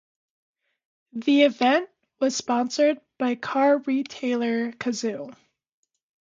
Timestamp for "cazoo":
4.71-5.35